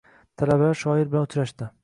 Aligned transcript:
Talabalar 0.43 0.79
shoir 0.85 1.13
bilan 1.13 1.29
uchrashdi 1.29 1.71